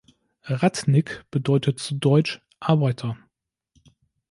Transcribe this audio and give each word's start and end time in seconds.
Radnik 0.45 1.25
bedeutet 1.29 1.77
zu 1.77 1.93
deutsch 1.93 2.41
„Arbeiter“. 2.59 3.17